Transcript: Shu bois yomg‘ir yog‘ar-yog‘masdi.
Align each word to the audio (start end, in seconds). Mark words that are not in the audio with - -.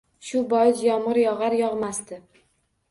Shu 0.29 0.39
bois 0.53 0.81
yomg‘ir 0.87 1.21
yog‘ar-yog‘masdi. 1.25 2.21